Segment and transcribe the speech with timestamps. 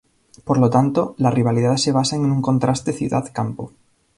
[0.47, 3.71] Por lo tanto, la rivalidad se basa en un contraste ciudad-campo.